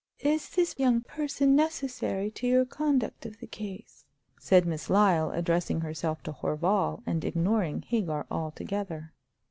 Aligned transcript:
"Is 0.23 0.49
this 0.49 0.79
young 0.79 1.01
person 1.01 1.55
necessary 1.55 2.31
to 2.31 2.47
your 2.47 2.65
conduct 2.65 3.23
of 3.27 3.37
the 3.37 3.45
case?" 3.45 4.03
said 4.39 4.65
Miss 4.65 4.89
Lyle, 4.89 5.29
addressing 5.29 5.81
herself 5.81 6.23
to 6.23 6.31
Horval, 6.33 7.03
and 7.05 7.23
ignoring 7.23 7.83
Hagar 7.83 8.25
altogether. 8.31 9.13